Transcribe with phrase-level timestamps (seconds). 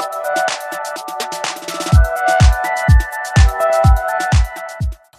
[0.00, 0.43] Thank you.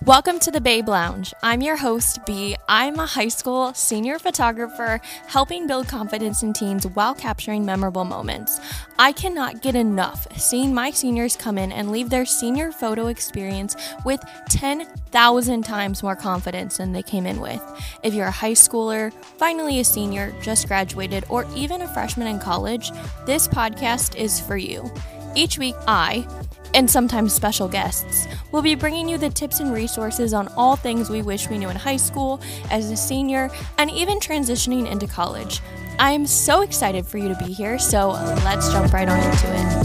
[0.05, 1.33] Welcome to the Babe Lounge.
[1.41, 2.55] I'm your host, Bea.
[2.69, 8.59] I'm a high school senior photographer helping build confidence in teens while capturing memorable moments.
[8.99, 13.75] I cannot get enough seeing my seniors come in and leave their senior photo experience
[14.05, 17.63] with 10,000 times more confidence than they came in with.
[18.03, 22.37] If you're a high schooler, finally a senior, just graduated, or even a freshman in
[22.37, 22.91] college,
[23.25, 24.87] this podcast is for you.
[25.35, 26.27] Each week, I,
[26.75, 28.27] and sometimes special guests.
[28.51, 31.69] We'll be bringing you the tips and resources on all things we wish we knew
[31.69, 35.61] in high school, as a senior, and even transitioning into college.
[35.97, 38.09] I'm so excited for you to be here, so
[38.43, 39.84] let's jump right on into it.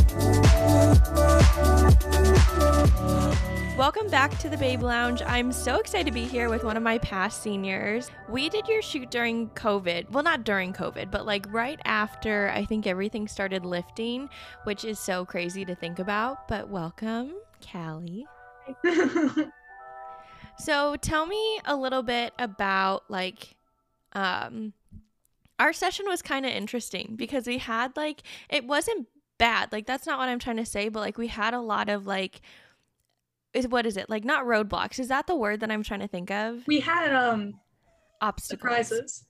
[3.81, 5.23] Welcome back to the Babe Lounge.
[5.25, 8.11] I'm so excited to be here with one of my past seniors.
[8.29, 10.11] We did your shoot during COVID.
[10.11, 14.29] Well, not during COVID, but like right after I think everything started lifting,
[14.65, 16.47] which is so crazy to think about.
[16.47, 17.33] But welcome,
[17.73, 18.27] Callie.
[20.59, 23.57] so tell me a little bit about like
[24.13, 24.75] um
[25.59, 29.73] our session was kind of interesting because we had like it wasn't bad.
[29.73, 32.07] Like that's not what I'm trying to say, but like we had a lot of
[32.07, 32.43] like
[33.53, 34.09] is what is it?
[34.09, 34.99] Like not roadblocks.
[34.99, 36.67] Is that the word that i'm trying to think of?
[36.67, 37.55] We had um
[38.21, 38.61] obstacles.
[38.61, 39.25] surprises.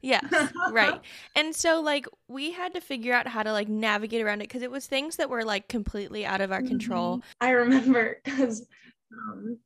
[0.00, 0.24] Yes
[0.72, 1.00] right.
[1.36, 4.62] And so like we had to figure out how to like navigate around it because
[4.62, 7.18] it was things that were like completely out of our control.
[7.18, 7.28] Mm-hmm.
[7.40, 8.66] i remember because
[9.12, 9.58] um,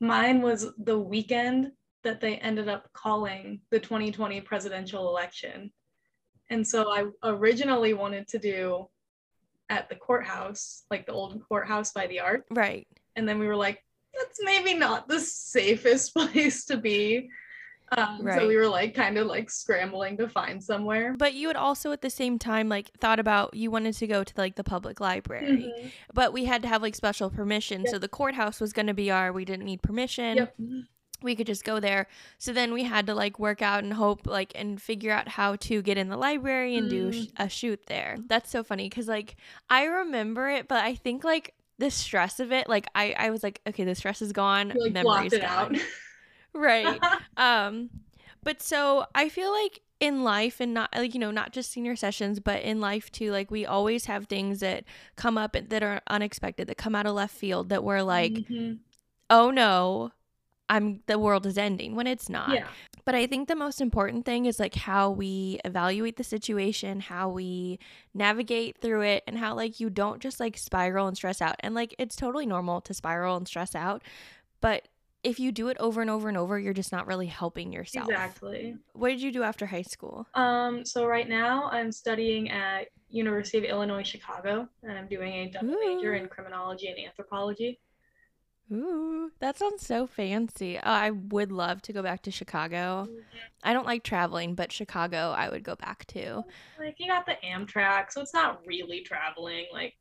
[0.00, 5.70] mine was the weekend that they ended up calling the 2020 presidential election.
[6.50, 8.88] And so i originally wanted to do
[9.70, 13.56] at the courthouse like the old courthouse by the art right and then we were
[13.56, 13.82] like
[14.16, 17.28] that's maybe not the safest place to be
[17.96, 18.40] um, right.
[18.40, 21.92] so we were like kind of like scrambling to find somewhere but you had also
[21.92, 25.00] at the same time like thought about you wanted to go to like the public
[25.00, 25.88] library mm-hmm.
[26.12, 27.90] but we had to have like special permission yep.
[27.90, 30.54] so the courthouse was going to be our we didn't need permission yep
[31.24, 32.06] we could just go there.
[32.38, 35.56] So then we had to like work out and hope like and figure out how
[35.56, 36.90] to get in the library and mm.
[36.90, 38.18] do sh- a shoot there.
[38.28, 39.36] That's so funny cuz like
[39.68, 43.42] I remember it but I think like the stress of it like i i was
[43.42, 45.76] like okay the stress is gone you, like, memories it gone.
[45.76, 45.82] out
[46.54, 47.00] right
[47.36, 47.90] um
[48.42, 51.96] but so i feel like in life and not like you know not just senior
[51.96, 54.84] sessions but in life too like we always have things that
[55.16, 58.74] come up that are unexpected that come out of left field that we're like mm-hmm.
[59.30, 60.12] oh no
[60.68, 62.66] i'm the world is ending when it's not yeah.
[63.04, 67.28] But I think the most important thing is like how we evaluate the situation, how
[67.28, 67.78] we
[68.14, 71.56] navigate through it, and how like you don't just like spiral and stress out.
[71.60, 74.02] And like it's totally normal to spiral and stress out.
[74.62, 74.88] But
[75.22, 78.08] if you do it over and over and over, you're just not really helping yourself.
[78.08, 78.76] Exactly.
[78.94, 80.26] What did you do after high school?
[80.34, 85.50] Um, so right now I'm studying at University of Illinois Chicago, and I'm doing a
[85.50, 85.96] double Ooh.
[85.96, 87.78] major in criminology and anthropology.
[88.72, 90.78] Ooh, that sounds so fancy.
[90.78, 93.08] Oh, I would love to go back to Chicago.
[93.62, 96.44] I don't like traveling, but Chicago I would go back to.
[96.78, 99.66] Like you got the Amtrak, so it's not really traveling.
[99.72, 99.94] Like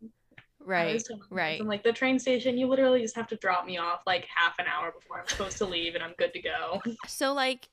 [0.66, 1.60] right, right.
[1.60, 4.58] And like the train station, you literally just have to drop me off like half
[4.60, 6.82] an hour before I'm supposed to leave, and I'm good to go.
[7.08, 7.68] So like,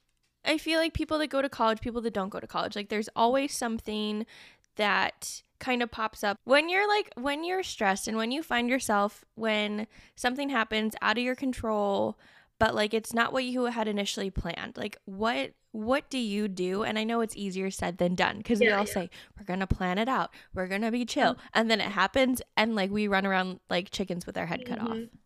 [0.45, 2.89] I feel like people that go to college, people that don't go to college, like
[2.89, 4.27] there's always something
[4.77, 8.69] that kind of pops up when you're like when you're stressed and when you find
[8.69, 9.87] yourself when
[10.17, 12.19] something happens out of your control
[12.59, 16.83] but like it's not what you had initially planned like what what do you do
[16.83, 18.93] and i know it's easier said than done because yeah, we all yeah.
[18.93, 21.47] say we're gonna plan it out we're gonna be chill mm-hmm.
[21.55, 24.75] and then it happens and like we run around like chickens with our head mm-hmm.
[24.75, 25.17] cut off mm-hmm.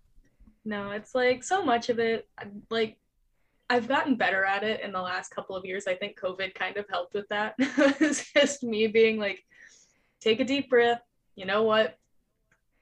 [0.65, 2.29] no it's like so much of it
[2.71, 2.99] like
[3.71, 5.87] I've gotten better at it in the last couple of years.
[5.87, 7.55] I think COVID kind of helped with that.
[7.59, 9.43] it's just me being like,
[10.21, 11.01] take a deep breath.
[11.35, 11.99] You know what?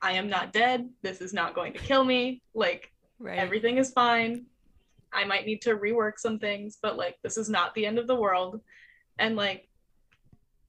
[0.00, 0.90] I am not dead.
[1.02, 2.42] This is not going to kill me.
[2.54, 3.38] Like, right.
[3.38, 4.46] everything is fine.
[5.12, 8.08] I might need to rework some things, but like, this is not the end of
[8.08, 8.60] the world.
[9.18, 9.68] And like,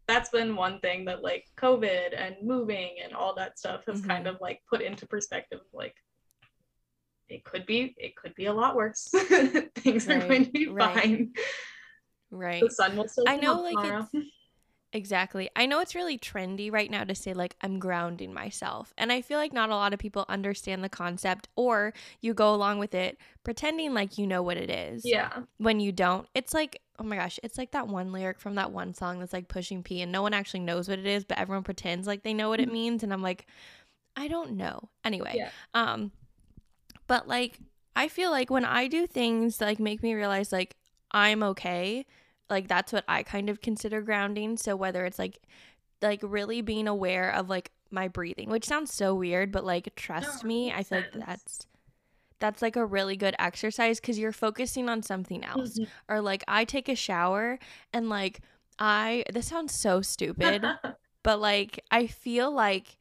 [0.07, 4.09] that's been one thing that like COVID and moving and all that stuff has mm-hmm.
[4.09, 5.61] kind of like put into perspective.
[5.73, 5.95] Like,
[7.29, 9.07] it could be it could be a lot worse.
[9.75, 10.93] Things right, are going to be right.
[10.95, 11.33] fine.
[12.31, 12.61] Right.
[12.61, 13.25] The sun will still.
[13.27, 14.05] I know, like
[14.93, 15.49] exactly.
[15.55, 19.21] I know it's really trendy right now to say like I'm grounding myself, and I
[19.21, 22.95] feel like not a lot of people understand the concept, or you go along with
[22.95, 25.03] it pretending like you know what it is.
[25.05, 25.43] Yeah.
[25.57, 28.71] When you don't, it's like oh my gosh, it's like that one lyric from that
[28.71, 31.37] one song that's like pushing P, and no one actually knows what it is, but
[31.37, 32.73] everyone pretends like they know what it mm-hmm.
[32.73, 33.45] means, and I'm like,
[34.15, 34.89] I don't know.
[35.03, 35.49] Anyway, yeah.
[35.73, 36.11] um
[37.07, 37.59] but like
[37.95, 40.75] I feel like when I do things that like make me realize like
[41.11, 42.05] I'm okay,
[42.49, 44.57] like that's what I kind of consider grounding.
[44.57, 45.39] So whether it's like
[46.01, 50.43] like really being aware of like my breathing, which sounds so weird, but like trust
[50.43, 51.67] No, me, I feel like that's
[52.39, 55.79] that's like a really good exercise cuz you're focusing on something else.
[55.79, 55.87] Mhm.
[56.09, 57.59] Or like I take a shower
[57.93, 58.41] and like
[58.79, 60.63] I this sounds so stupid,
[61.23, 62.97] but like I feel like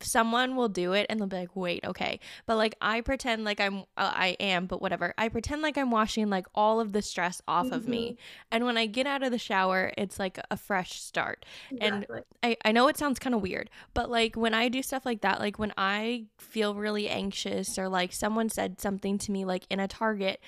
[0.00, 2.20] someone will do it and they'll be like wait okay.
[2.46, 5.14] But like i pretend like i'm uh, i am but whatever.
[5.16, 8.16] I pretend like i'm washing like all of the stress off of me.
[8.50, 11.44] And when i get out of the shower it's like a fresh start.
[11.80, 12.06] And
[12.42, 15.22] I, I know it sounds kind of weird, but like when I do stuff like
[15.22, 19.64] that, like when I feel really anxious or like someone said something to me like
[19.70, 20.40] in a Target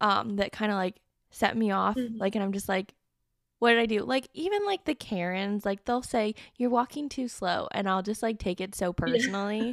[0.00, 0.96] um that kind of like
[1.30, 2.18] set me off, Mhm.
[2.18, 2.94] like and I'm just like
[3.58, 4.00] what did I do?
[4.04, 8.22] Like even like the Karens, like they'll say you're walking too slow and I'll just
[8.22, 9.72] like take it so personally.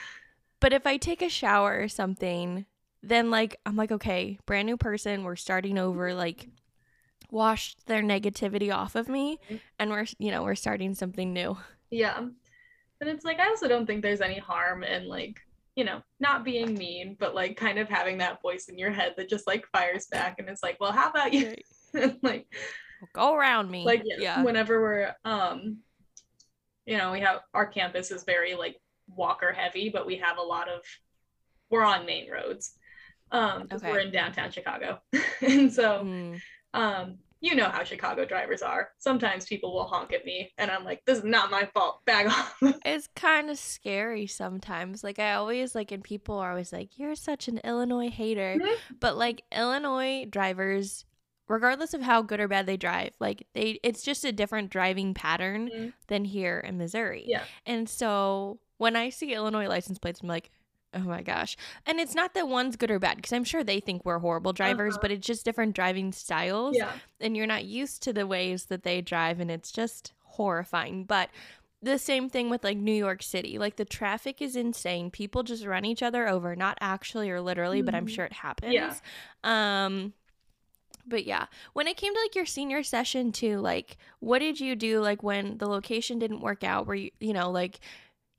[0.60, 2.66] but if I take a shower or something,
[3.02, 6.48] then like I'm like okay, brand new person, we're starting over like
[7.30, 9.60] washed their negativity off of me Mhm.
[9.78, 11.56] and we're you know we're starting something new
[11.90, 12.18] Yeah.
[12.18, 15.40] And it's like I also don't think there's any harm in like,
[15.76, 19.14] you know, not being mean, but like kind of having that voice in your head
[19.16, 21.54] that just like fires back and it's like, well, how about you?
[22.22, 22.46] like
[23.12, 25.78] go around me like yeah whenever we're um
[26.86, 28.76] you know, we have our campus is very like
[29.08, 30.80] walker heavy, but we have a lot of
[31.70, 32.74] we're on main roads.
[33.30, 33.90] Um Okay.
[33.90, 34.98] we're in downtown Chicago.
[35.42, 36.40] and so Mm,
[36.74, 38.90] um you know how Chicago drivers are.
[38.98, 42.04] Sometimes people will honk at me and I'm like, this is not my fault.
[42.04, 42.60] Bag off.
[42.84, 47.14] it's kind of scary sometimes like i always like and people are always like you're
[47.14, 48.76] such an illinois hater Mhm.
[49.00, 51.04] but like illinois drivers
[51.50, 55.12] regardless of how good or bad they drive like they it's just a different driving
[55.14, 55.92] pattern Mhm.
[56.06, 57.42] than here in missouri Yeah.
[57.66, 60.50] and so when i see illinois license plates i'm like
[60.94, 61.56] oh my gosh
[61.86, 64.52] and it's not that one's good or bad because i'm sure they think we're horrible
[64.52, 65.02] drivers Uh-huh.
[65.02, 66.92] but it's just different driving styles Yeah.
[67.20, 71.30] and you're not used to the ways that they drive and it's just horrifying but
[71.82, 73.56] the same thing with like New York City.
[73.56, 75.10] Like the traffic is insane.
[75.10, 78.14] People just run each other over, not actually or literally, but I'm Mhm.
[78.14, 78.74] sure it happens.
[78.74, 78.94] Yeah.
[79.42, 80.12] Um
[81.10, 84.74] but yeah, when it came to like your senior session too, like what did you
[84.76, 87.80] do like when the location didn't work out where you you know like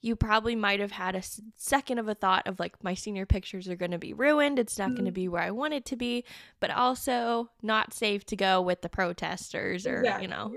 [0.04, 1.22] you probably might have had a
[1.56, 4.58] second of a thought of like my senior pictures are going to be ruined.
[4.58, 6.26] It's not going to be where I want it to be,
[6.60, 10.52] but also not safe to go with the protesters or you know.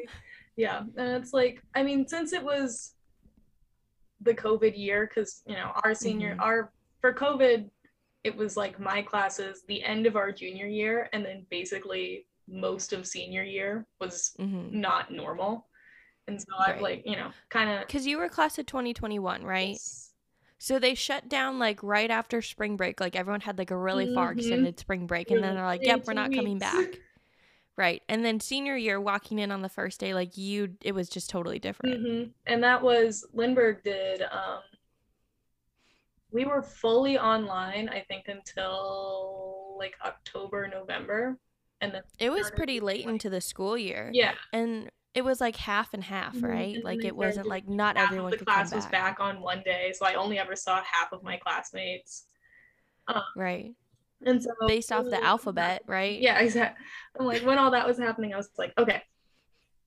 [0.56, 0.84] Yeah.
[0.96, 2.94] And it's like, I mean, since it was
[4.20, 6.40] the COVID year, because, you know, our senior, Mhm.
[6.40, 7.68] our, for COVID,
[8.24, 12.92] it was like my classes, the end of our junior year, and then basically most
[12.92, 14.72] of senior year was Mhm.
[14.72, 15.68] not normal.
[16.26, 17.86] And so I've like, you know, kind of.
[17.88, 19.78] Cuz you were class of 2021, right?
[20.58, 22.98] So they shut down like right after spring break.
[23.00, 24.38] Like everyone had like a really far Mhm.
[24.38, 26.98] extended spring break, and then they're like, "Yep, we're not coming back."
[27.76, 28.02] Right.
[28.08, 31.28] And then senior year, walking in on the first day, like you, it was just
[31.28, 31.98] totally different.
[31.98, 34.22] hmm And that was Lindbergh did.
[34.22, 34.60] Um,
[36.34, 41.38] we were fully online, I think, until like October, November,
[41.80, 45.40] and then It was pretty late like- into the school year, yeah, and it was
[45.40, 46.48] like half and half, Mhm.
[46.48, 46.74] right?
[46.74, 49.18] Then Like it wasn't like not everyone the could come class was back.
[49.18, 52.26] back on one day, so I only ever saw half of my classmates.
[53.36, 53.74] Right.
[54.26, 56.18] And so Based off the alphabet, right?
[56.18, 56.84] Yeah, exactly.
[57.18, 59.02] I'm like, when all that was happening, I was like, okay,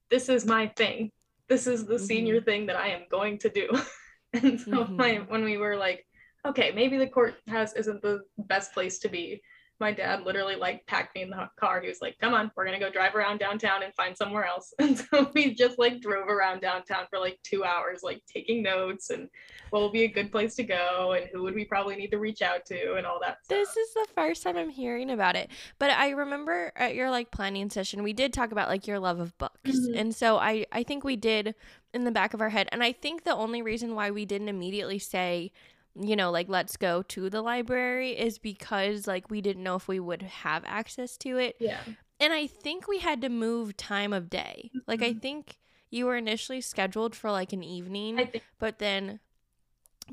[0.10, 1.12] this is my thing.
[1.48, 3.68] This is the senior thing that I am going to do.
[4.34, 5.30] and so my, Mhm.
[5.30, 6.06] when we were like,
[6.46, 9.42] okay, maybe the courthouse isn't the best place to be,
[9.80, 11.82] my dad literally like packed me in the car.
[11.82, 14.74] He was like, come on, we're gonna go drive around downtown and find somewhere else.
[14.80, 19.10] And so we just like drove around downtown for like two hours, like taking notes
[19.10, 19.30] and
[19.70, 22.18] what will be a good place to go and who would we probably need to
[22.18, 23.58] reach out to and all that stuff.
[23.58, 25.52] This is the first time I'm hearing about it.
[25.78, 29.20] But I remember at your like planning session, we did talk about like your love
[29.20, 29.72] of books.
[29.72, 30.00] Mhm.
[30.00, 31.54] And so I I think we did
[31.94, 32.68] in the back of our head.
[32.72, 35.52] And I think the only reason why we didn't immediately say,
[36.00, 39.88] you know, like let's go to the library is because like we didn't know if
[39.88, 41.58] we would have access to it.
[41.60, 41.84] yeah.
[42.20, 44.74] And I think we had to move time of day.
[44.88, 45.22] Like I Mhm.
[45.22, 45.58] think
[45.92, 49.20] you were initially scheduled for like an evening, I think but then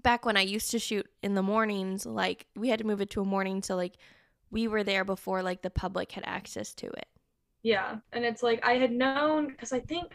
[0.02, 3.10] back when I used to shoot in the mornings, like we had to move it
[3.10, 3.94] to a morning so like
[4.50, 7.06] we were there before like the public had access to it.
[7.62, 10.12] Yeah, and it's like I had known because I think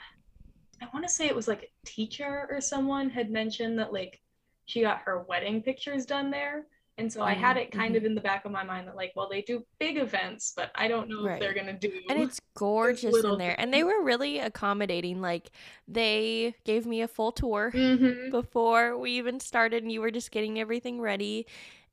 [0.82, 4.22] I want to say it was like a teacher or someone had mentioned that like
[4.70, 8.06] she got her wedding pictures done there, and so I had Mm, it kind of
[8.06, 10.88] in the back of my mind that like, well, they do big events, but I
[10.88, 11.92] don't know if they're gonna do.
[12.08, 13.56] And it's gorgeous in there.
[13.60, 15.22] And they were really accommodating.
[15.22, 15.52] Like
[15.88, 18.30] they gave me a full tour Mhm.
[18.32, 21.46] before we even started and you were just getting everything ready.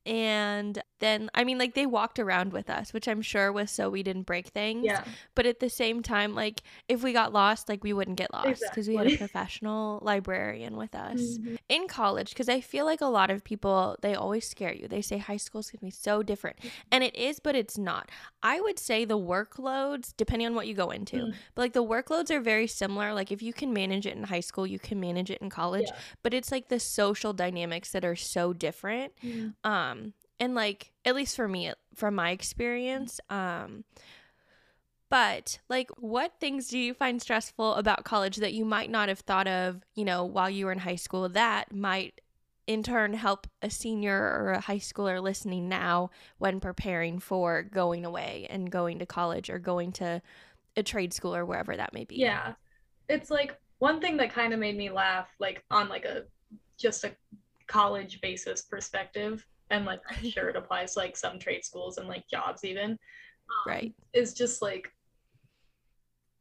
[0.07, 3.91] And then I mean like they walked around with us, which I'm sure was so
[3.91, 4.85] we didn't break things.
[4.87, 5.05] Yeah.
[5.35, 8.63] But at the same time, like if we got lost, like we wouldn't get lost
[8.71, 11.59] because we had a professional librarian with us Mhm.
[11.69, 12.31] in college.
[12.31, 14.89] Because I feel like a lot of people they always scare you.
[14.89, 16.57] They say high school's gonna be so different,
[16.91, 18.11] and it is, but it's not.
[18.43, 21.35] I would say the workloads, depending on what you go into, Mm.
[21.55, 23.13] but like the workloads are very similar.
[23.13, 25.89] Like if you can manage it in high school, you can manage it in college.
[25.89, 25.97] Yeah.
[26.23, 29.55] But it's like the social dynamics that are so different Mm.
[29.65, 29.96] um
[30.41, 33.85] and like at least for me from my experience um
[35.09, 39.21] but like what things do you find stressful about college that you might not have
[39.21, 42.21] thought of you know while you were in high school that might
[42.67, 48.05] in turn help a senior or a high schooler listening now when preparing for going
[48.05, 50.21] away and going to college or going to
[50.77, 52.55] a trade school or wherever that may be Yeah.
[53.09, 56.25] It's like one thing that kind of made me laugh, like on like a
[56.77, 57.13] just a
[57.67, 62.09] college basis perspective, and like I'm sure it applies to like some trade schools and
[62.09, 62.91] like jobs even.
[62.93, 62.99] um,
[63.67, 63.95] Right.
[64.13, 64.93] Is just like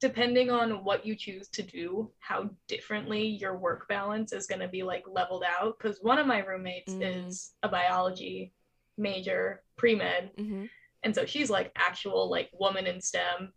[0.02, 4.68] depending on what you choose to do, how differently your work balance is going to
[4.68, 5.78] be like leveled out.
[5.78, 7.28] Because one of my roommates Mm.
[7.28, 8.54] is a biology
[8.98, 10.66] major, pre med, mm-hmm.
[11.04, 13.52] and so she's like actual like woman in STEM,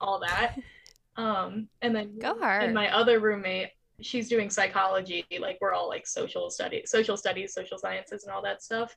[0.00, 0.56] all that.
[1.16, 2.62] Um, and then Go hard.
[2.62, 5.24] And my other roommate, she's doing psychology.
[5.40, 8.96] Like we're all like social studies, social studies, social sciences, and all that stuff.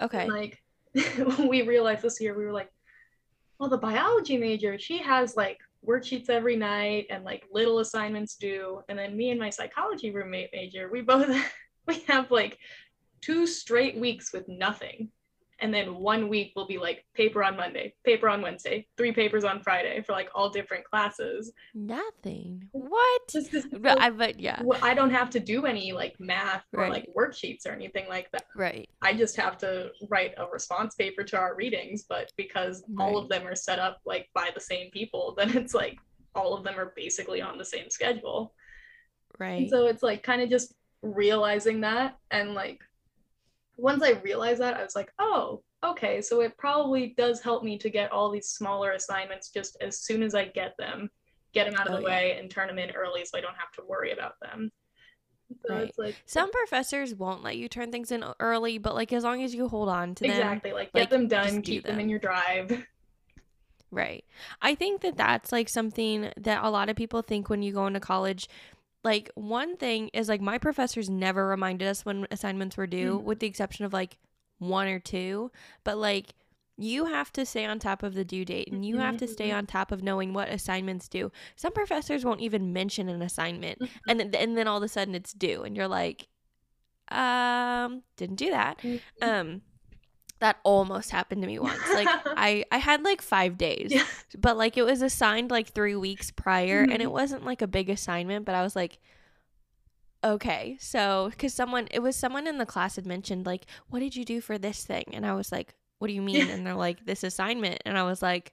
[0.00, 0.62] okay And, like
[1.48, 2.70] we realized this year, we were like,
[3.58, 8.82] well, the biology major, she has like worksheets every night and like little assignments due.
[8.88, 11.28] And then me and my psychology roommate major, we both
[11.86, 12.58] we have like
[13.20, 15.10] two straight weeks with nothing.
[15.62, 19.44] And then one week will be like paper on Monday, paper on Wednesday, three papers
[19.44, 21.52] on Friday for like all different classes.
[21.72, 25.92] nothing what Just 'cause, but I but yeah well, I don't have to do any
[25.92, 26.90] like math or Right.
[26.92, 28.46] like worksheets or anything like that.
[28.56, 33.16] right I just have to write a response paper to our readings, but because all
[33.16, 35.96] of them are set up like by the same people, then it's like
[36.34, 38.52] all of them are basically on the same schedule.
[39.38, 42.80] right And so it's like kind of just realizing that and like
[43.76, 47.78] once I realized that, I was like, oh, okay, so it probably does help me
[47.78, 51.10] to get all these smaller assignments just as soon as I get them,
[51.52, 52.08] get them out of Oh, the yeah.
[52.08, 54.70] way and turn them in early so I don't have to worry about them.
[55.66, 55.88] So Right.
[55.88, 59.42] it's like Some professors won't let you turn things in early, but like as long
[59.42, 60.36] as you hold on to them.
[60.36, 61.96] exactly like get like, them done, keep them.
[61.96, 62.00] them.
[62.00, 62.84] in your drive.
[63.90, 64.24] Right.
[64.62, 67.86] I think that that's like something that a lot of people think when you go
[67.86, 68.48] into college.
[69.04, 73.24] Like one thing is like my professors never reminded us when assignments were due, Mhm.
[73.24, 74.18] with the exception of like
[74.58, 75.50] one or two.
[75.84, 76.34] But like
[76.78, 79.50] you have to stay on top of the due date and you have to stay
[79.50, 79.56] Mhm.
[79.58, 81.30] on top of knowing what assignments do.
[81.56, 83.88] Some professors won't even mention an assignment Mhm.
[84.08, 86.28] and then, and then all of a sudden it's due and you're like
[87.08, 88.80] um didn't do that.
[89.20, 89.62] Um
[90.42, 91.80] that almost happened to me once.
[91.94, 92.06] Like
[92.36, 94.04] I I had like 5 days Yeah.
[94.38, 97.06] but like it was assigned like three weeks prior and Mhm.
[97.06, 98.98] it wasn't like a big assignment but i was like
[100.24, 104.14] okay so because someone it was someone in the class had mentioned like what did
[104.14, 106.54] you do for this thing and i was like what do you mean Yeah.
[106.54, 108.52] and they're like this assignment and i was like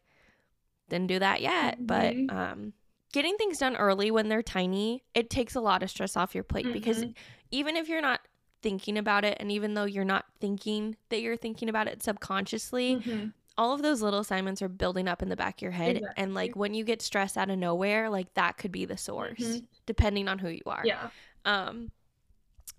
[0.90, 2.32] didn't do that yet but Mhm.
[2.32, 2.74] um
[3.14, 6.44] getting things done early when they're tiny it takes a lot of stress off your
[6.44, 7.14] plate because Mhm.
[7.52, 8.22] even if you're not
[8.62, 12.98] thinking about it and even though you're not thinking that you're thinking about it subconsciously
[12.98, 13.34] Mhm.
[13.58, 16.34] all of those little assignments are building up in the back of your head and
[16.34, 19.66] like when you get stressed out of nowhere like that could be the source Mhm.
[19.86, 21.10] depending on who you are Yeah.
[21.46, 21.92] um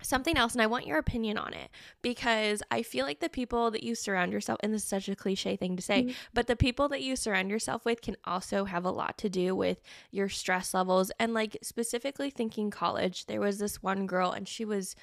[0.03, 1.71] something else and i want your opinion on it
[2.01, 5.15] because i feel like the people that you surround yourself and this is such a
[5.17, 6.15] cliche thing to say Mhm.
[6.33, 9.55] but the people that you surround yourself with can also have a lot to do
[9.55, 14.49] with your stress levels and like specifically thinking college there was this one girl and
[14.49, 14.97] she was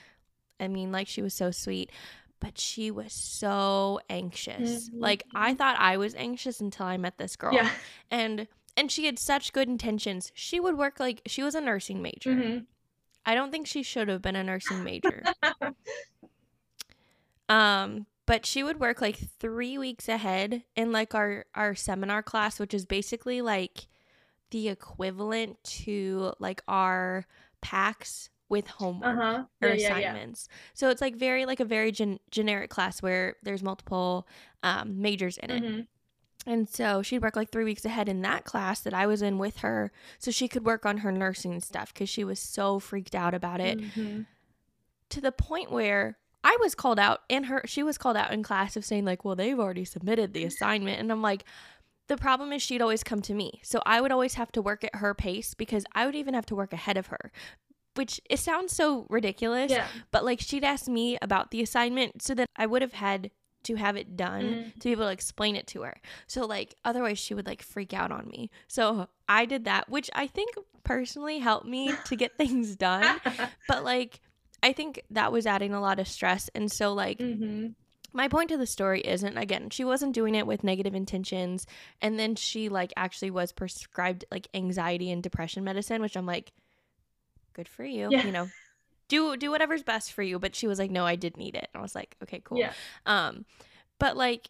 [0.60, 1.92] i mean like she was so sweet
[2.40, 5.02] but she was so anxious Mhm.
[5.02, 7.70] like i thought i was anxious until i met this girl Yeah.
[8.12, 12.02] and and she had such good intentions she would work like she was a nursing
[12.02, 12.66] major Mhm.
[13.26, 15.24] i don't think she should have been a nursing major
[17.50, 22.60] um but she would work like three weeks ahead in like our our seminar class
[22.60, 23.88] which is basically like
[24.52, 27.26] the equivalent to like our
[27.62, 29.44] packs with homework Uh-huh.
[29.62, 29.98] or Yeah, yeah, yeah.
[30.12, 30.48] assignments.
[30.74, 34.28] So it's like very like a very gen- generic class where there's multiple
[34.64, 35.64] um, majors in it.
[35.64, 35.88] Mhm.
[36.46, 39.38] And so she'd work like three weeks ahead in that class that I was in
[39.38, 43.16] with her, so she could work on her nursing stuff because she was so freaked
[43.16, 44.26] out about it Mhm.
[45.10, 48.44] to the point where I was called out and her she was called out in
[48.44, 51.44] class of saying like, "Well, they've already submitted the assignment." And I'm like,
[52.08, 53.60] the problem is she'd always come to me.
[53.64, 56.46] So I would always have to work at her pace because I would even have
[56.46, 57.34] to work ahead of her.
[57.98, 59.88] Which it sounds so ridiculous, Yeah.
[60.12, 63.32] but like she'd ask me about the assignment so that I would have had
[63.64, 64.74] to have it done Mhm.
[64.76, 66.00] to be able to explain it to her.
[66.28, 68.50] So like otherwise she would like freak out on me.
[68.68, 73.20] So I did that, which I think personally helped me to get things done.
[73.68, 74.22] But like
[74.64, 77.68] I think that was adding a lot of stress and so like hmm
[78.14, 81.68] my point to the story isn't again she wasn't doing it with negative intentions
[82.02, 86.52] and then she like actually was prescribed like anxiety and depression medicine which i'm like
[87.58, 88.26] good for you Yeah.
[88.26, 88.50] you know
[89.10, 91.68] do do whatever's best for you but she was like no i didn't need it
[91.74, 92.72] and i was like okay cool Yeah.
[93.06, 93.46] um
[94.00, 94.50] but like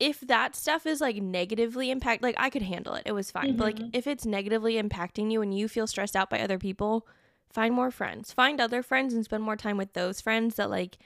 [0.00, 3.56] if that stuff is like negatively impact like i could handle it it was fine
[3.56, 3.90] but like Mhm.
[3.92, 7.06] if it's negatively impacting you and you feel stressed out by other people
[7.52, 10.98] find more friends find other friends and spend more time with those friends that like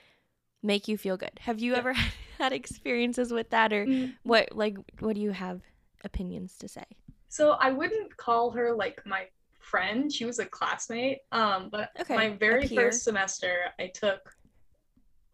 [0.63, 1.79] make you feel good have you Yeah.
[1.79, 1.95] ever
[2.39, 4.15] had experiences with that or Mm.
[4.23, 5.61] what like what do you have
[6.05, 6.85] opinions to say
[7.29, 9.29] So I wouldn't call her like my
[9.73, 10.13] friend.
[10.13, 11.19] She was a classmate.
[11.33, 14.21] Um, but Okay, my very first semester, I took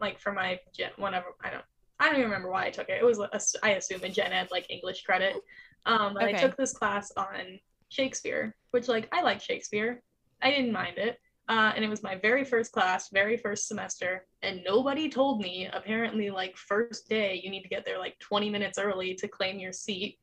[0.01, 1.65] like for my gen whatever I don't
[1.99, 3.03] I don't even remember why I took it.
[3.03, 3.29] It was a,
[3.67, 5.35] I assume a gen ed like English credit.
[5.87, 10.03] Um, and I took this class on Shakespeare, which like I like Shakespeare.
[10.41, 11.19] I didn't mind it.
[11.49, 15.69] Uh, and it was my very first class, very first semester, and nobody told me.
[15.73, 19.59] Apparently, like first day, you need to get there like 20 minutes early to claim
[19.59, 20.19] your seat.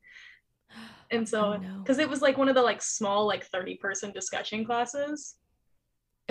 [1.12, 1.80] And so, Oh, no.
[1.80, 5.36] because it was like one of the like small like 30 person discussion classes.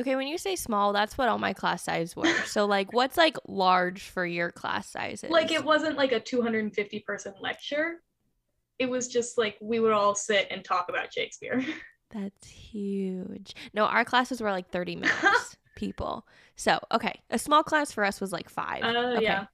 [0.00, 3.16] okay when you say small that's what all my class size were so like what's
[3.16, 8.02] like large for your class sizes Like it wasn't like a 250 person lecture.
[8.80, 11.64] It was just like we would all sit and talk about Shakespeare.
[12.10, 13.54] That's huge.
[13.72, 16.26] No, our classes were like 30 minutes people.
[16.56, 17.20] So, okay.
[17.30, 18.82] A small class for us was like five.
[18.82, 19.22] Uh, okay.
[19.22, 19.46] yeah.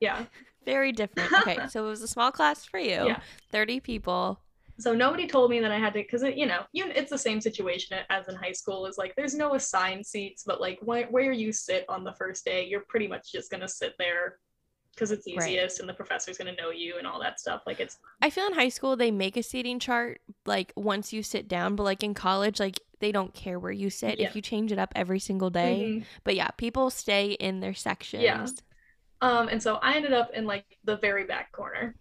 [0.00, 0.24] Yeah.
[0.64, 1.32] Very different.
[1.32, 1.58] Okay.
[1.70, 3.20] so it was a small class for you, Yeah.
[3.52, 4.40] 30 people.
[4.80, 7.40] So nobody told me that I had to, because you know, you it's the same
[7.40, 8.86] situation as in high school.
[8.86, 12.44] Is like there's no assigned seats, but like where, where you sit on the first
[12.44, 14.38] day, you're pretty much just gonna sit there
[14.94, 15.48] because it's Right.
[15.48, 17.62] easiest and the professor's gonna know you and all that stuff.
[17.66, 21.24] Like it's I feel in high school they make a seating chart like once you
[21.24, 24.28] sit down, but like in college, like they don't care where you sit Yeah.
[24.28, 25.82] if you change it up every single day.
[26.02, 26.04] Mhm.
[26.22, 28.54] But yeah, people stay in their sections.
[29.20, 31.94] Um, and so I ended up in like the very back corner.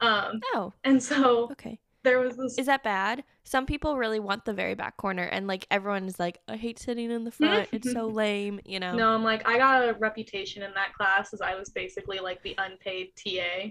[0.00, 1.80] Um, Oh, and so okay.
[2.04, 3.24] there was this Is that bad?
[3.44, 7.10] Some people really want the very back corner, and like everyone's like, I hate sitting
[7.10, 7.68] in the front.
[7.72, 8.96] it's so lame, you know?
[8.96, 12.42] No, I'm like I got a reputation in that class as I was basically like
[12.42, 13.70] the unpaid TA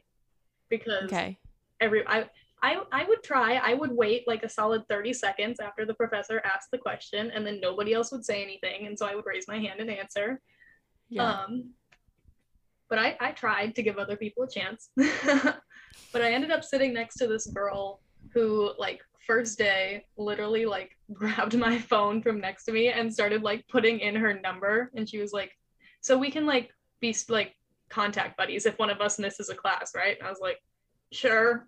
[0.69, 1.37] because Okay.
[1.79, 2.29] every I
[2.61, 3.55] I I would try.
[3.55, 7.45] I would wait like a solid 30 seconds after the professor asked the question and
[7.45, 10.41] then nobody else would say anything and so I would raise my hand and answer.
[11.09, 11.31] Yeah.
[11.45, 11.71] Um
[12.89, 14.89] but I I tried to give other people a chance.
[14.95, 18.02] but I ended up sitting next to this girl
[18.34, 23.43] who like first day literally like grabbed my phone from next to me and started
[23.43, 25.52] like putting in her number and she was like
[26.02, 26.69] so we can like
[27.02, 27.54] be like
[27.89, 30.58] contact buddies if one of us misses a class right and i was like
[31.12, 31.65] sure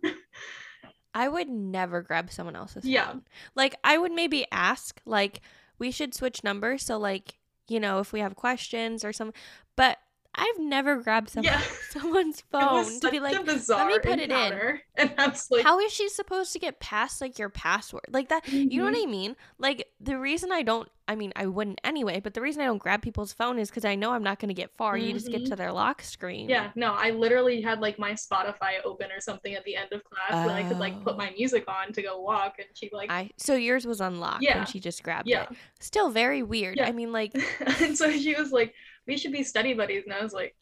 [1.14, 3.08] I would never grab someone else's Yeah.
[3.08, 3.24] phone.
[3.56, 5.42] Like I would maybe ask, like,
[5.80, 6.84] we should switch numbers.
[6.86, 9.34] So like, you know, if we have questions or some
[9.76, 9.98] but
[10.36, 11.62] I've never grabbed some, Yeah.
[11.90, 15.92] someone's phone to be like, let me put it in." and was like how is
[15.92, 18.06] she supposed to get past like your password?
[18.10, 19.08] Like that you know what mm-hmm.
[19.08, 19.36] I mean?
[19.58, 22.78] Like the reason I don't I mean I wouldn't anyway, but the reason I don't
[22.78, 24.98] grab people's phone is because I know I'm not gonna get far.
[24.98, 25.56] You just get to mm-hmm.
[25.56, 26.50] their lock screen.
[26.50, 30.04] yeah no i literally had like my spotify open or something at the end of
[30.04, 31.18] class that i could like put Oh.
[31.18, 34.60] my music on to go walk and she like I so yours was unlocked Yeah.
[34.60, 35.58] and she just grabbed yeah it.
[35.80, 36.78] Still very weird.
[36.78, 36.88] Yeah.
[36.88, 37.34] I mean like
[37.82, 38.74] and so she was like
[39.10, 40.56] we should be study buddies and i was like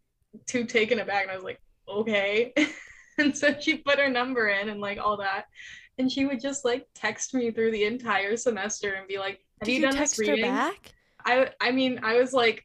[0.46, 2.54] too taken aback and i was like okay
[3.18, 5.46] and so she put her number in and like all that
[5.98, 9.68] and she would just like text me through the entire semester and be like have
[9.68, 10.94] did you, done text this her back?
[11.26, 12.64] i i mean i was like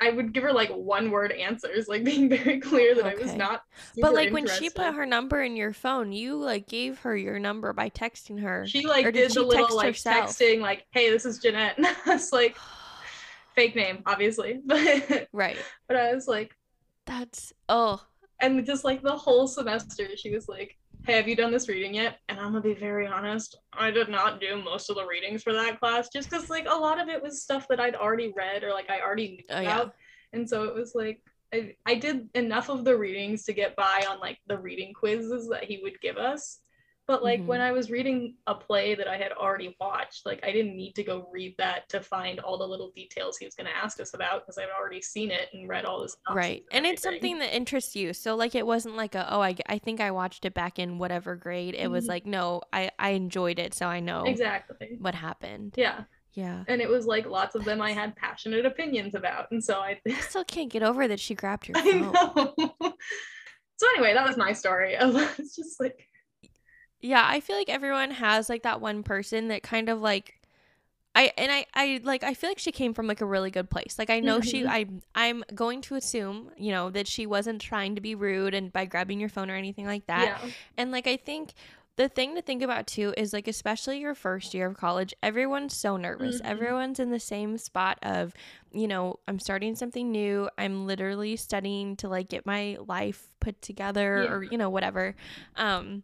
[0.00, 3.28] I would give her like one word answers, like being very clear that I was
[3.28, 3.36] Okay.
[3.36, 3.62] not.
[4.00, 7.38] But like when she put her number in your phone, you like gave her your
[7.38, 8.66] number by texting her.
[8.66, 10.38] she like did, did the little like herself?
[10.38, 12.85] texting, like, "Hey, this is Jeanette." And I was like, oh
[13.56, 15.56] fake name, obviously, but right.
[15.88, 16.54] but I was like,
[17.06, 18.04] That's oh
[18.40, 21.94] and just like the whole semester she was like hey have you done this reading
[21.94, 25.42] yet and i'm gonna be very honest i did not do most of the readings
[25.42, 28.32] for that class just because like a lot of it was stuff that i'd already
[28.36, 29.74] read or like i already knew Oh, yeah.
[29.80, 29.94] about
[30.32, 31.22] and so it was like
[31.54, 35.48] I, I did enough of the readings to get by on like the reading quizzes
[35.48, 36.58] that he would give us
[37.06, 37.46] but like Mhm.
[37.46, 40.94] when i was reading a play that i had already watched like i didn't need
[40.94, 44.00] to go read that to find all the little details he was going to ask
[44.00, 46.64] us about because i've already seen it and read all this right.
[46.72, 48.12] And it's something that interests you.
[48.12, 50.98] So like it wasn't like a oh I, I think I watched it back in
[50.98, 51.74] whatever grade.
[51.74, 52.08] It was Mhm.
[52.08, 55.74] like no I I enjoyed it so I know exactly what happened.
[55.76, 56.64] yeah Yeah.
[56.68, 59.50] And it was like lots of them I had passionate opinions about.
[59.52, 62.54] And so I I still can't get over that she grabbed your I know.
[63.76, 64.96] so anyway, that was my story.
[64.96, 66.08] of It's just like
[67.00, 70.40] Yeah, I feel like everyone has like that one person that kind of like
[71.14, 73.70] I and I I like I feel like she came from like a really good
[73.70, 73.96] place.
[73.98, 74.68] Like I know she Mhm.
[74.68, 78.72] I I'm going to assume, you know, that she wasn't trying to be rude and
[78.72, 80.24] by grabbing your phone or anything like that.
[80.42, 80.50] yeah.
[80.76, 81.54] And like I think
[81.96, 85.74] the thing to think about too is like especially your first year of college, everyone's
[85.74, 86.42] so nervous.
[86.42, 86.44] Mhm.
[86.44, 88.34] Everyone's in the same spot of,
[88.70, 90.50] you know, I'm starting something new.
[90.58, 94.30] I'm literally studying to like get my life put together Yeah.
[94.32, 95.14] or you know whatever.
[95.56, 96.02] Um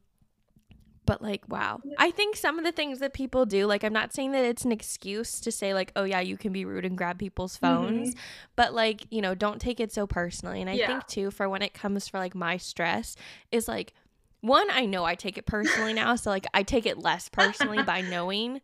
[1.05, 1.81] but like wow.
[1.99, 4.65] I think some of the things that people do, like I'm not saying that it's
[4.65, 8.15] an excuse to say like, "Oh yeah, you can be rude and grab people's phones."
[8.57, 10.87] but like you know don't take it so personally and i Yeah.
[10.87, 13.17] think too for when it comes for like my stress
[13.51, 13.95] is like
[14.41, 17.83] one i know i take it personally now so like i take it less personally
[17.83, 18.61] by knowing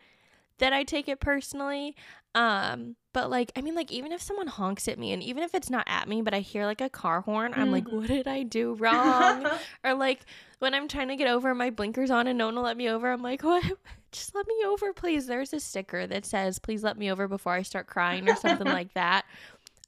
[0.58, 1.96] that i take it personally
[2.34, 5.52] um but like i mean like even if someone honks at me and even if
[5.52, 7.92] it's not at me but i hear like a car horn i'm like Mhm.
[7.92, 9.44] what did i do wrong
[9.82, 10.20] or like
[10.60, 12.88] when I'm trying to get over my blinkers on and no one will let me
[12.88, 13.62] over, I'm like, what?
[14.10, 15.28] Just let me over, please.
[15.28, 18.66] There's a sticker that says, please let me over before I start crying or something
[18.78, 19.24] like that.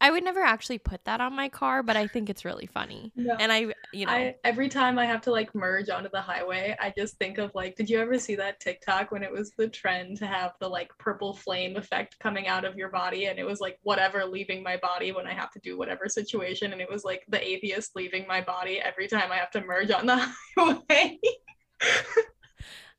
[0.02, 3.12] I would never actually put that on my car, but I think it's really funny.
[3.16, 3.36] No.
[3.38, 6.74] And I, you know, I every time I have to like merge onto the highway,
[6.80, 9.68] I just think of like, did you ever see that TikTok when it was the
[9.68, 13.44] trend to have the like purple flame effect coming out of your body and it
[13.44, 16.90] was like whatever leaving my body when I have to do whatever situation and it
[16.90, 20.16] was like the atheist leaving my body every time I have to merge on the
[20.56, 21.18] highway.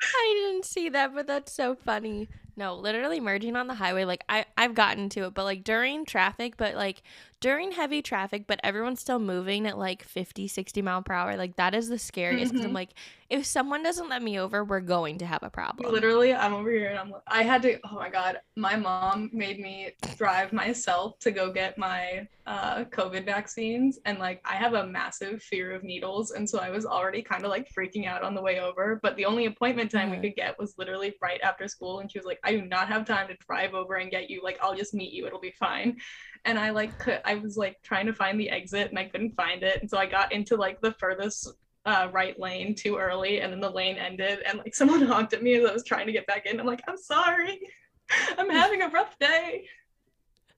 [0.03, 2.29] I didn't see that, but that's so funny.
[2.61, 6.05] No, literally merging on the highway, like I, I've gotten to it, but like during
[6.05, 7.01] traffic, but like
[7.39, 11.35] during heavy traffic, but everyone's still moving at like 50, 60 mile per hour.
[11.37, 12.75] Like that is the scariest because I'm Mhm.
[12.75, 12.93] like,
[13.29, 15.91] if someone doesn't let me over, we're going to have a problem.
[15.91, 19.59] Literally, I'm over here and I'm I had to oh my god, my mom made
[19.59, 24.85] me drive myself to go get my uh COVID vaccines and like I have a
[24.85, 28.35] massive fear of needles and so I was already kind of like freaking out on
[28.35, 30.11] the way over, but the only appointment time Mhm.
[30.11, 32.87] we could get was literally right after school and she was like, "I do not
[32.89, 34.41] have time to drive over and get you.
[34.43, 35.25] Like I'll just meet you.
[35.27, 35.97] It'll be fine."
[36.45, 39.35] And I like could, I was like trying to find the exit and I couldn't
[39.35, 39.81] find it.
[39.81, 41.47] And so I got into like the furthest
[41.85, 45.43] uh, right lane too early and then the lane ended and like someone honked at
[45.43, 46.59] me as I was trying to get back in.
[46.59, 47.59] I'm like, I'm sorry.
[48.37, 49.65] I'm having a rough day.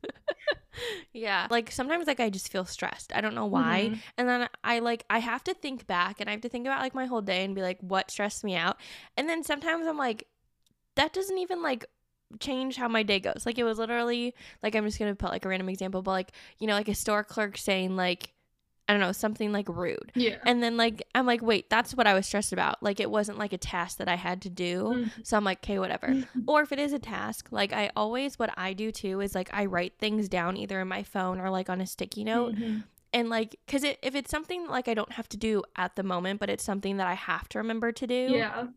[1.14, 1.48] Yeah.
[1.50, 3.14] Like sometimes like I just feel stressed.
[3.14, 3.92] I don't know why.
[3.94, 4.02] Mhm.
[4.18, 6.82] And then I like I have to think back and I have to think about
[6.82, 8.78] like my whole day and be like what stressed me out.
[9.16, 10.28] And then sometimes I'm like
[10.96, 11.86] that doesn't even like
[12.40, 13.44] change how my day goes.
[13.46, 16.32] Like it was literally like I'm just to put like a random example but like
[16.60, 18.34] you know like a store clerk saying like
[18.88, 20.12] I don't know something like rude.
[20.14, 20.38] Yeah.
[20.46, 22.84] And then like I'm like wait, that's what I was stressed about.
[22.84, 24.84] Like it wasn't like a task that I had to do.
[24.84, 25.12] Mhm.
[25.26, 26.24] So I'm like okay, whatever.
[26.48, 29.50] Or if it is a task, like I always, what I do too is like
[29.54, 32.56] I write things down either in my phone or like on a sticky note.
[32.56, 32.84] Mhm.
[33.14, 36.02] And like, cause it, if it's something like I don't have to do at the
[36.04, 38.68] moment, but it's something that I have to remember to do, Yeah.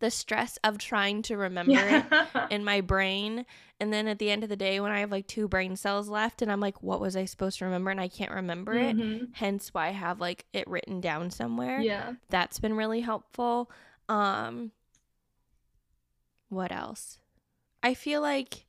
[0.00, 2.04] The stress of trying to remember it
[2.50, 3.44] in my brain.
[3.80, 6.08] And then at the end of the day, when I have like two brain cells
[6.08, 7.90] left and I'm like, what was I supposed to remember?
[7.90, 8.96] And I can't remember it.
[8.96, 9.28] Mhm.
[9.32, 12.14] Hence why I have like it written down somewhere Yeah.
[12.28, 13.70] that's been really helpful
[14.08, 14.72] um
[16.48, 17.18] what else
[17.82, 18.64] i feel like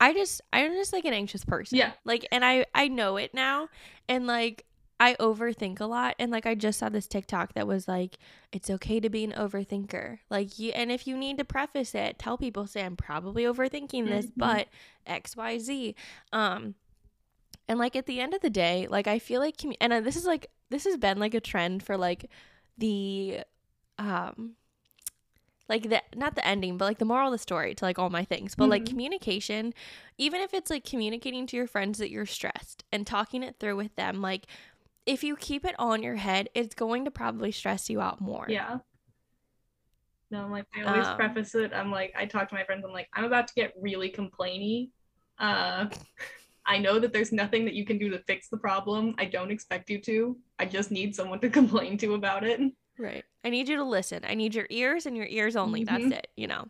[0.00, 1.92] i just i'm just like an anxious person Yeah.
[2.04, 3.68] like and i i know it now
[4.08, 4.64] and like
[5.00, 8.18] i overthink a lot and like i just saw this tiktok that was like
[8.52, 12.18] it's okay to be an overthinker like you and if you need to preface it
[12.18, 14.32] tell people say i'm probably overthinking this Mhm.
[14.36, 14.68] but
[15.06, 15.94] xyz
[16.32, 16.74] um
[17.68, 20.00] and like at the end of the day like i feel like commu- and uh,
[20.00, 22.30] this is like this has been like a trend for like
[22.76, 23.40] the
[23.98, 24.54] um
[25.68, 28.08] like the not the ending but like the moral of the story to like all
[28.10, 28.88] my things but like Mhm.
[28.88, 29.74] communication
[30.16, 33.76] even if it's like communicating to your friends that you're stressed and talking it through
[33.76, 34.46] with them like
[35.08, 38.46] if you keep it in your head it's going to probably stress you out more
[38.48, 38.78] Yeah.
[40.30, 41.72] No, I'm like, I always Um, preface it.
[41.72, 44.90] I'm like, I talk to my friends, I'm like, I'm about to get really complainy.
[45.38, 45.86] Uh,
[46.66, 49.14] I know that there's nothing that you can do to fix the problem.
[49.16, 50.36] I don't expect you to.
[50.58, 52.60] I just need someone to complain to about it.
[52.98, 56.04] right i need you to listen i need your ears and your ears only that's
[56.04, 56.12] Mhm.
[56.18, 56.66] it you know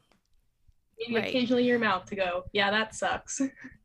[1.11, 1.25] Right.
[1.25, 3.41] occasionally your mouth to go, yeah, that sucks.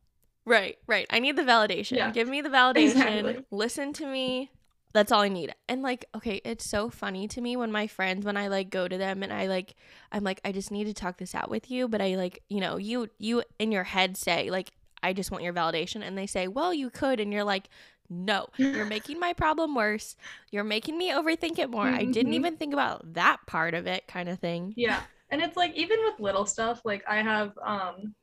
[0.46, 1.06] Right, right.
[1.10, 1.98] I need the validation.
[1.98, 2.12] Yeah.
[2.12, 2.92] Give me the validation.
[2.92, 3.46] Exactly.
[3.52, 4.52] Listen to me.
[4.94, 5.56] That's all I need.
[5.68, 8.88] And like, okay, it's so funny to me when my friends when I like go
[8.88, 9.74] to them and I like
[10.12, 12.60] I'm like I just need to talk this out with you, but I like, you
[12.60, 16.28] know, you you in your head say like I just want your validation and they
[16.28, 17.68] say, "Well, you could." And you're like,
[18.10, 18.48] "No.
[18.58, 20.16] You're making my problem worse.
[20.52, 21.88] You're making me overthink it more.
[21.88, 22.36] I didn't Mhm.
[22.36, 25.02] even think about that part of it kind of thing." Yeah.
[25.30, 28.14] And it's like even with little stuff, like I have um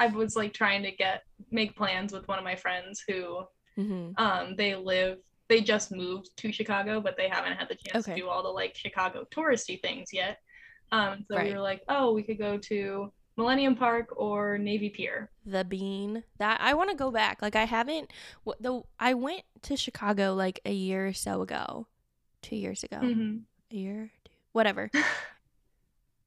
[0.00, 3.44] I was like trying to get make plans with one of my friends who
[3.78, 4.18] Mhm.
[4.18, 8.14] um they live they just moved to Chicago, but they haven't had the chance Okay.
[8.16, 10.38] to do all the like Chicago touristy things yet.
[10.92, 15.30] Um, so we were like, oh, we could go to Millennium Park or Navy Pier.
[15.44, 16.22] The bean.
[16.38, 17.42] That I want to go back.
[17.42, 18.12] Like I haven't.
[18.60, 21.86] The I went to Chicago like a year or so ago,
[22.42, 23.42] two years ago, Mhm.
[23.72, 24.90] a year, two, whatever.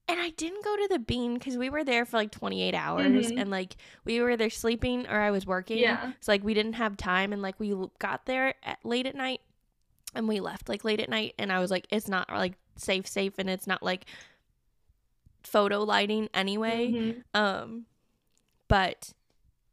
[0.08, 3.30] and I didn't go to the bean because we were there for like 28 hours,
[3.32, 3.40] Mhm.
[3.40, 5.78] and like we were either sleeping or I was working.
[5.78, 6.12] Yeah.
[6.20, 9.40] So like we didn't have time, and like we got there at, late at night,
[10.14, 13.06] and we left like late at night, and I was like, it's not like safe,
[13.06, 14.04] safe, and it's not like
[15.42, 16.90] photo lighting anyway.
[16.90, 17.24] Mhm.
[17.34, 17.86] Um,
[18.68, 19.12] but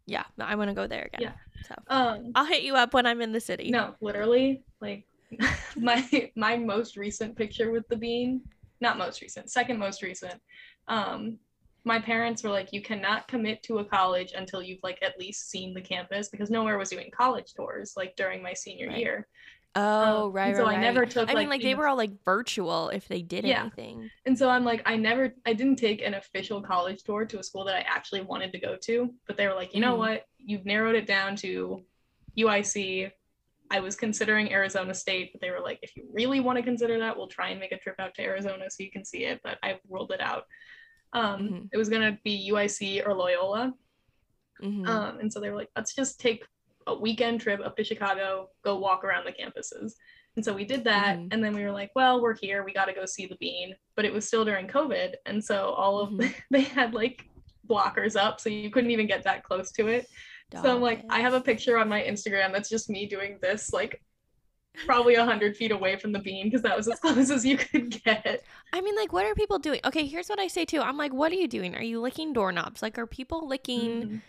[0.06, 1.22] yeah, I want to go there again.
[1.22, 1.34] Yeah.
[1.68, 3.70] So Um, I'll hit you up when I'm in the city.
[3.70, 5.06] no, literally, like
[5.78, 8.42] my my most recent picture with the bean,
[8.82, 10.42] not most recent, second most recent.
[10.88, 11.38] Um,
[11.84, 15.50] my parents were like, you cannot commit to a college until you've like at least
[15.50, 18.98] seen the campus because nowhere was doing college tours like during my senior Right.
[18.98, 19.28] year.
[19.74, 21.30] Oh, Um, right, so right, I never took.
[21.30, 23.62] I mean, like they were all like virtual if they did Yeah.
[23.62, 24.12] anything.
[24.26, 27.44] And so I'm like, I never, I didn't take an official college tour to a
[27.44, 29.14] school that I actually wanted to go to.
[29.28, 30.00] But they were like, you know Mhm.
[30.00, 30.26] what?
[30.38, 31.84] You've narrowed it down to
[32.38, 33.12] UIC.
[33.72, 37.00] I was considering Arizona State, but they were like, if you really want to consider
[37.00, 39.40] that, we'll try and make a trip out to Arizona so you can see it.
[39.44, 40.44] But I ruled it out.
[41.14, 41.70] Um, Mhm.
[41.74, 43.74] It was gonna be UIC or Loyola.
[44.62, 44.88] Mhm.
[44.88, 46.46] Um, and so they were like, let's just take
[46.88, 49.94] a weekend trip up to Chicago, go walk around the campuses.
[50.36, 51.18] And so we did that.
[51.18, 51.30] Mhm.
[51.32, 52.64] And then we were like, well, we're here.
[52.64, 53.76] We got to go see the bean.
[53.96, 55.16] But it was still during COVID.
[55.26, 56.34] And so all of Mhm.
[56.52, 57.26] they had like
[57.68, 58.40] blockers up.
[58.40, 60.08] So you couldn't even get that close to it.
[60.62, 61.06] So I'm like, it.
[61.10, 64.02] I have a picture on my Instagram that's just me doing this, like
[64.86, 67.58] probably a hundred feet away from the bean because that was as close as you
[67.58, 68.44] could get.
[68.74, 69.82] I mean, like, what are people doing?
[69.86, 70.80] Okay, here's what I say too.
[70.82, 71.76] I'm like, what are you doing?
[71.76, 72.82] Are you licking doorknobs?
[72.82, 74.22] Like, are people licking Mhm.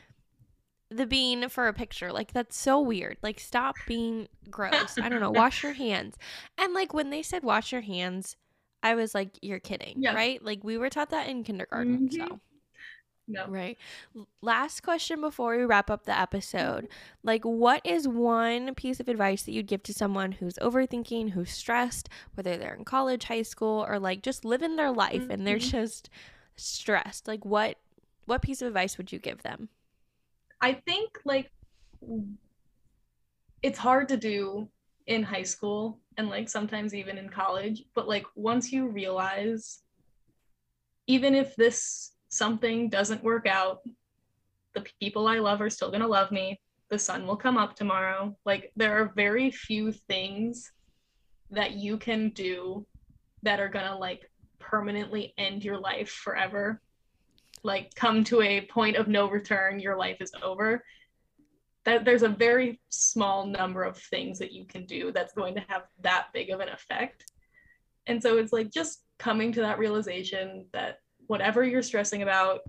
[0.90, 2.12] the bean for a picture?
[2.12, 3.18] Like, that's so weird.
[3.22, 4.98] Like, stop being gross.
[4.98, 5.30] I don't know.
[5.30, 6.16] Wash your hands.
[6.58, 8.36] And like, when they said wash your hands,
[8.82, 10.12] I was like, you're kidding, Yeah.
[10.14, 10.44] right?
[10.44, 12.08] Like, we were taught that in kindergarten.
[12.08, 12.14] Mhm.
[12.28, 12.40] So.
[13.32, 13.46] No.
[13.48, 13.78] Right.
[14.42, 16.86] Last question before we wrap up the episode.
[17.22, 21.50] Like, what is one piece of advice that you'd give to someone who's overthinking, who's
[21.50, 25.56] stressed, whether they're in college, high school, or like just living their life and they're
[25.56, 25.70] Mhm.
[25.70, 26.10] just
[26.56, 27.26] stressed?
[27.26, 27.78] Like, what
[28.26, 29.68] what piece of advice would you give them?
[30.60, 31.50] I think like
[33.62, 34.68] it's hard to do
[35.06, 39.82] in high school and like sometimes even in college, but like once you realize
[41.08, 43.82] even if this something doesn't work out,
[44.74, 46.58] the people I love are still going to love me.
[46.88, 48.34] The sun will come up tomorrow.
[48.46, 50.72] Like there are very few things
[51.50, 52.86] that you can do
[53.42, 56.80] that are going to like permanently end your life forever
[57.64, 60.82] like come to a point of no return your life is over
[61.84, 65.64] that there's a very small number of things that you can do that's going to
[65.68, 67.24] have that big of an effect
[68.06, 72.60] and so it's like just coming to that realization that whatever you're stressing about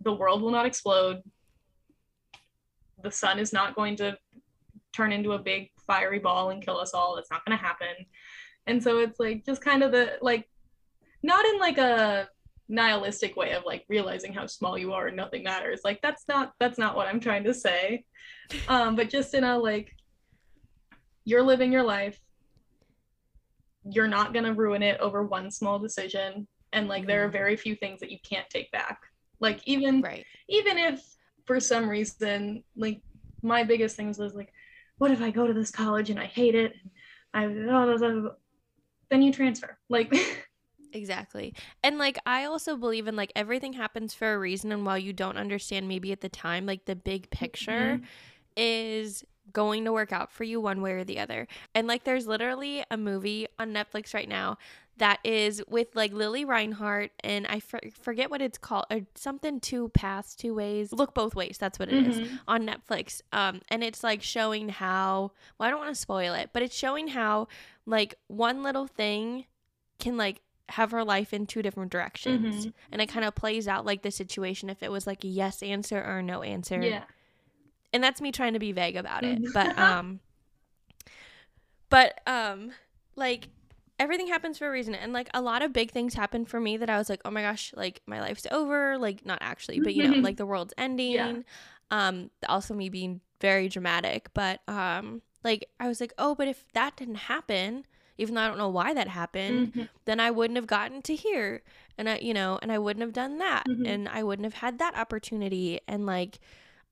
[0.00, 1.22] the world will not explode.
[3.02, 4.16] The sun is not going to
[4.92, 7.16] turn into a big fiery ball and kill us all.
[7.16, 8.06] It's not going to happen.
[8.66, 10.48] And so it's like just kind of the like
[11.22, 12.28] not in like a
[12.68, 15.80] nihilistic way of like realizing how small you are and nothing matters.
[15.84, 18.04] Like that's not that's not what i'm trying to say.
[18.68, 19.92] Um but just in a like
[21.24, 22.18] you're living your life.
[23.84, 27.32] You're not going to ruin it over one small decision and like there are Mhm.
[27.32, 29.02] very few things that you can't take back
[29.40, 30.26] like even Right.
[30.48, 31.02] even if
[31.46, 33.00] for some reason like
[33.42, 34.52] my biggest things was like
[34.98, 36.74] what if i go to this college and i hate it
[37.34, 38.30] and i
[39.10, 40.12] then you transfer like
[40.92, 41.54] Exactly.
[41.84, 45.12] And like I also believe in like everything happens for a reason and while you
[45.12, 48.00] don't understand maybe at the time like the big picture
[48.56, 51.46] is going to work out for you one way or the other.
[51.74, 54.58] And like there's literally a movie on Netflix right now
[55.00, 59.60] that is with like Lili Reinhart and I for- forget what it's called or something
[59.60, 60.92] two paths two ways.
[60.92, 61.58] Look both ways.
[61.58, 62.38] That's what it is Mhm.
[62.48, 63.20] on Netflix.
[63.32, 66.74] Um, and it's like showing how well, I don't want to spoil it, but it's
[66.76, 67.48] showing how
[67.84, 69.46] like one little thing
[69.98, 72.66] can like have her life in two different directions.
[72.66, 72.72] Mhm.
[72.92, 75.62] And it kind of plays out like the situation if it was like a yes
[75.62, 76.80] answer or a no answer.
[76.80, 77.04] yeah
[77.92, 79.42] And that's me trying to be vague about it.
[79.42, 79.52] Mhm.
[79.52, 80.20] But um
[81.88, 82.72] but um
[83.16, 83.48] like
[84.00, 86.76] everything happens for a reason and like a lot of big things happened for me
[86.78, 89.94] that I was like, "Oh my gosh, like my life's over." Like not actually, but
[89.94, 91.44] you know, like the world's ending.
[91.92, 96.64] Um also me being very dramatic, but um like I was like, "Oh, but if
[96.72, 97.84] that didn't happen,
[98.18, 99.88] even though I don't know why that happened, Mhm.
[100.06, 101.62] then I wouldn't have gotten to here.
[101.98, 103.86] and I, you know, and I wouldn't have done that Mhm.
[103.86, 105.80] and I wouldn't have had that opportunity.
[105.86, 106.38] And like,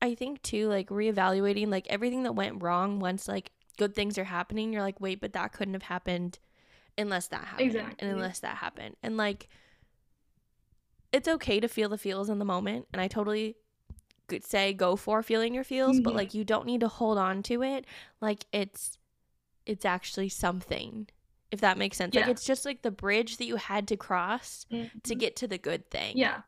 [0.01, 4.23] I think too, like reevaluating like everything that went wrong once like good things are
[4.25, 6.37] happening, you're like, wait, but that couldn't have happened
[6.99, 7.67] unless that happened.
[7.67, 7.95] Exactly.
[8.07, 8.95] And unless that happened.
[9.01, 9.47] And like,
[11.11, 12.87] it's okay to feel the feels in the moment.
[12.93, 13.55] And I totally
[14.27, 16.17] could say go for feeling your feels, but Mhm.
[16.17, 17.85] like you don't need to hold on to it
[18.21, 18.97] like it's
[19.65, 21.07] it's actually something.
[21.51, 22.13] If that makes sense.
[22.15, 22.31] Like Yeah.
[22.31, 24.75] it's just like the bridge that you had to cross to
[25.15, 25.19] Mhm.
[25.19, 26.17] get to the good thing.
[26.17, 26.41] yeah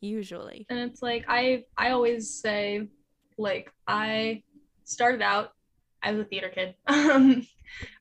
[0.00, 0.64] Usually.
[0.68, 2.88] and it's like i i always say
[3.36, 4.42] like i
[4.84, 5.54] started out
[6.02, 7.46] i was a theater kid um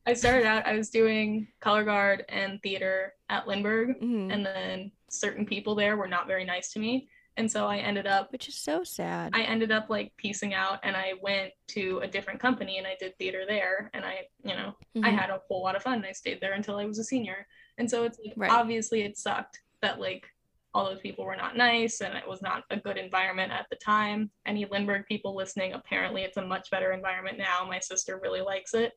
[0.06, 4.32] i started out i was doing color guard and theater at lindbergh Mhm.
[4.34, 7.08] and then certain people there were not very nice to me
[7.38, 9.32] and so i ended up Which is so sad.
[9.36, 12.96] i ended up like piecing out and i went to a different company and i
[13.00, 15.18] did theater there and i you know I Mhm.
[15.20, 16.04] had a whole lot of fun.
[16.04, 17.46] I stayed there until I was a senior.
[17.78, 18.50] And so it's like Right.
[18.52, 20.26] obviously it sucked that like
[20.74, 23.76] all those people were not nice and it was not a good environment at the
[23.78, 24.30] time.
[24.46, 27.66] Any Lindbergh people listening, apparently it's a much better environment now.
[27.68, 28.94] My sister really likes it.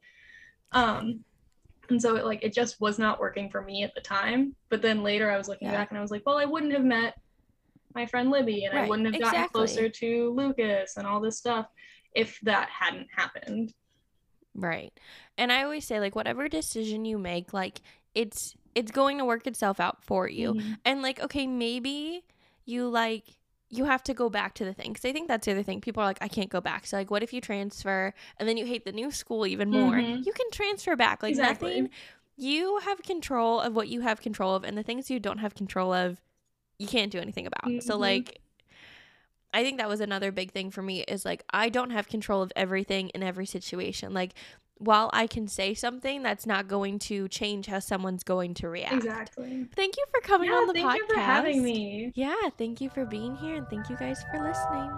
[0.73, 1.25] Um
[1.89, 4.55] and so it like it just was not working for me at the time.
[4.69, 5.75] But then later I was looking Yeah.
[5.75, 7.15] back and I was like, well, I wouldn't have met
[7.95, 9.59] my friend Libby and I wouldn't have gotten exactly.
[9.67, 11.67] closer to Lucas and all this stuff
[12.15, 13.73] if that hadn't happened.
[14.55, 14.93] Right.
[15.39, 17.81] And I always say like whatever decision you make, like
[18.15, 20.55] it's it's going to work itself out for you.
[20.55, 20.79] Mhm.
[20.85, 22.25] And like okay, maybe
[22.65, 23.25] you like
[23.69, 25.81] you have to go back to the thing cuz I think that's the other thing.
[25.81, 26.87] People are like I can't go back.
[26.87, 29.95] So like what if you transfer and then you hate the new school even more?
[29.95, 30.25] Mhm.
[30.27, 31.23] You can transfer back.
[31.23, 31.69] Like Exactly.
[31.83, 31.91] nothing
[32.37, 35.55] you have control of what you have control of and the things you don't have
[35.55, 36.21] control of
[36.79, 37.83] you can't do anything about.
[37.83, 38.01] So Mhm.
[38.01, 38.41] like
[39.53, 42.41] I think that was another big thing for me is like I don't have control
[42.43, 44.15] of everything in every situation.
[44.15, 44.33] Like
[44.81, 48.95] while I can say something, that's not going to change how someone's going to react.
[48.95, 49.67] Exactly.
[49.77, 50.91] Thank you for coming yeah, on the thank podcast.
[50.91, 52.13] Thank you for having me.
[52.15, 54.91] Yeah, thank you for being here and thank you guys for listening.